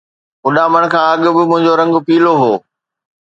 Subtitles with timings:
[0.47, 2.51] اڏامڻ کان اڳ به منهنجو رنگ پيلو هو